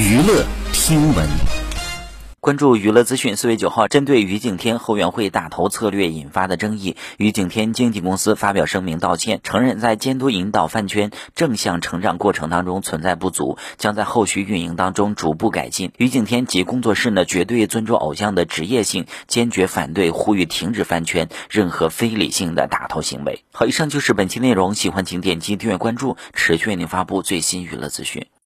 [0.00, 1.28] 娱乐听闻。
[2.40, 15.92] 关注娱乐资讯，四月九号，针对于景天后援会打头策略引发的争议，于景天经纪公司发表声明道歉，承认在监督引导饭圈正向成长过程当中存在不足，将在后续运营当中逐步改进。
[15.98, 23.44] 于景天及工作室呢，绝对尊重偶像的职业性，坚决反对呼吁停止饭圈任何非理性的打头行为。
[23.52, 28.30] 好，以上就是本期内容，喜欢请点击订阅关注，持续为您发布最新娱乐资讯。